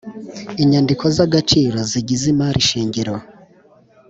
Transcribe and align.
Inyandiko 0.63 1.03
zagaciro 1.17 1.77
zigize 1.91 2.25
imari 2.33 2.61
shingiro 2.67 3.15